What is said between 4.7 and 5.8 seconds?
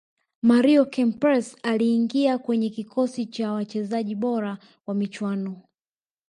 wa michuano